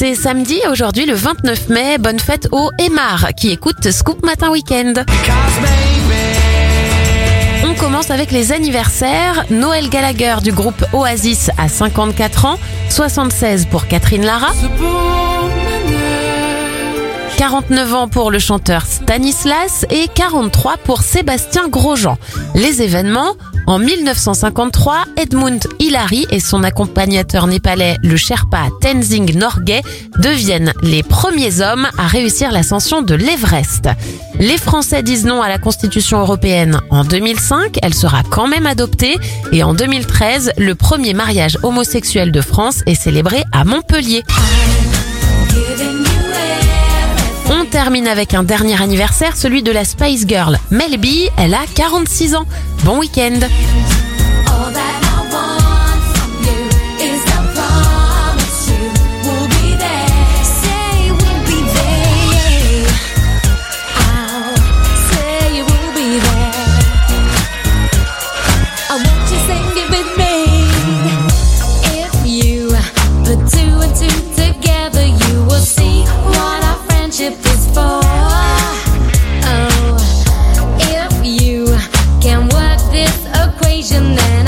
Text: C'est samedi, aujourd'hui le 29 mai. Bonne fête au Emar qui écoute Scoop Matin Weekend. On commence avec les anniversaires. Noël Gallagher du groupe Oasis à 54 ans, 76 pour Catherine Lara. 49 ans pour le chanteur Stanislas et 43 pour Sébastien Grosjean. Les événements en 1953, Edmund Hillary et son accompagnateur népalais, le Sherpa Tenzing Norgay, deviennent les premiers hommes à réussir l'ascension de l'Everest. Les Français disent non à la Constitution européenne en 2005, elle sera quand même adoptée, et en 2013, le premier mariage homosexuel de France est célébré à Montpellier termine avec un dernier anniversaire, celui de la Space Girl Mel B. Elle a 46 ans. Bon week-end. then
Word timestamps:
C'est 0.00 0.14
samedi, 0.14 0.60
aujourd'hui 0.70 1.06
le 1.06 1.14
29 1.14 1.70
mai. 1.70 1.98
Bonne 1.98 2.20
fête 2.20 2.46
au 2.52 2.70
Emar 2.78 3.30
qui 3.36 3.50
écoute 3.50 3.90
Scoop 3.90 4.24
Matin 4.24 4.48
Weekend. 4.52 5.04
On 7.64 7.74
commence 7.74 8.12
avec 8.12 8.30
les 8.30 8.52
anniversaires. 8.52 9.44
Noël 9.50 9.88
Gallagher 9.88 10.36
du 10.40 10.52
groupe 10.52 10.84
Oasis 10.92 11.50
à 11.58 11.68
54 11.68 12.44
ans, 12.44 12.60
76 12.90 13.66
pour 13.66 13.88
Catherine 13.88 14.24
Lara. 14.24 14.52
49 17.36 17.94
ans 17.94 18.06
pour 18.06 18.30
le 18.30 18.38
chanteur 18.38 18.86
Stanislas 18.86 19.84
et 19.90 20.06
43 20.14 20.76
pour 20.76 21.02
Sébastien 21.02 21.68
Grosjean. 21.68 22.18
Les 22.54 22.82
événements 22.82 23.34
en 23.68 23.78
1953, 23.78 25.04
Edmund 25.18 25.62
Hillary 25.78 26.26
et 26.30 26.40
son 26.40 26.64
accompagnateur 26.64 27.46
népalais, 27.46 27.98
le 28.02 28.16
Sherpa 28.16 28.68
Tenzing 28.80 29.36
Norgay, 29.36 29.82
deviennent 30.18 30.72
les 30.82 31.02
premiers 31.02 31.60
hommes 31.60 31.86
à 31.98 32.06
réussir 32.06 32.50
l'ascension 32.50 33.02
de 33.02 33.14
l'Everest. 33.14 33.90
Les 34.40 34.56
Français 34.56 35.02
disent 35.02 35.26
non 35.26 35.42
à 35.42 35.50
la 35.50 35.58
Constitution 35.58 36.18
européenne 36.18 36.80
en 36.88 37.04
2005, 37.04 37.78
elle 37.82 37.92
sera 37.92 38.22
quand 38.22 38.48
même 38.48 38.66
adoptée, 38.66 39.16
et 39.52 39.62
en 39.62 39.74
2013, 39.74 40.52
le 40.56 40.74
premier 40.74 41.12
mariage 41.12 41.58
homosexuel 41.62 42.32
de 42.32 42.40
France 42.40 42.82
est 42.86 42.94
célébré 42.94 43.44
à 43.52 43.64
Montpellier 43.64 44.24
termine 47.84 48.08
avec 48.08 48.34
un 48.34 48.42
dernier 48.42 48.82
anniversaire, 48.82 49.36
celui 49.36 49.62
de 49.62 49.70
la 49.70 49.84
Space 49.84 50.26
Girl 50.26 50.58
Mel 50.72 50.98
B. 50.98 51.30
Elle 51.36 51.54
a 51.54 51.60
46 51.76 52.34
ans. 52.34 52.44
Bon 52.82 52.98
week-end. 52.98 53.38
then 84.18 84.47